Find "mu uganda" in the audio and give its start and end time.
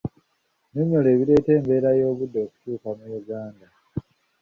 2.97-3.65